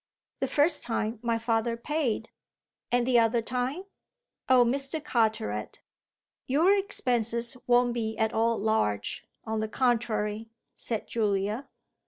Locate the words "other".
3.19-3.43